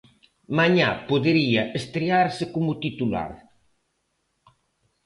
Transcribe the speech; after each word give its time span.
Mañá 0.57 0.89
podería 1.09 1.63
estrearse 1.81 2.45
como 2.55 2.71
titular. 2.85 3.31